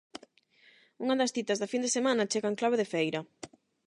Unha 1.03 1.15
das 1.19 1.33
citas 1.35 1.59
da 1.59 1.71
fin 1.73 1.81
de 1.83 1.93
semana 1.97 2.29
chega 2.31 2.49
en 2.51 2.59
clave 2.61 2.79
de 2.81 2.89
feira. 2.93 3.19